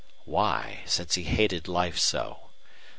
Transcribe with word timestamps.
Why, 0.25 0.79
since 0.87 1.13
he 1.13 1.25
hated 1.25 1.67
life 1.67 1.99
so? 1.99 2.49